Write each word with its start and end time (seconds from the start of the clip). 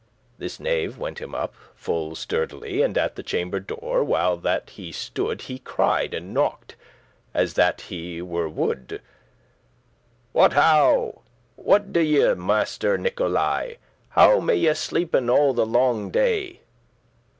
This 0.39 0.59
knave 0.59 0.97
went 0.97 1.19
him 1.21 1.35
up 1.35 1.53
full 1.75 2.15
sturdily, 2.15 2.81
And, 2.81 2.97
at 2.97 3.15
the 3.15 3.21
chamber 3.21 3.59
door 3.59 4.03
while 4.03 4.35
that 4.35 4.71
he 4.71 4.91
stood, 4.91 5.41
He 5.41 5.59
cried 5.59 6.15
and 6.15 6.33
knocked 6.33 6.75
as 7.35 7.53
that 7.53 7.81
he 7.81 8.19
were 8.19 8.49
wood:* 8.49 8.93
*mad 8.93 8.99
"What 10.31 10.53
how? 10.53 11.21
what 11.55 11.93
do 11.93 11.99
ye, 11.99 12.33
Master 12.33 12.97
Nicholay? 12.97 13.77
How 14.09 14.39
may 14.39 14.55
ye 14.55 14.73
sleepen 14.73 15.29
all 15.29 15.53
the 15.53 15.67
longe 15.67 16.13
day?" 16.13 16.61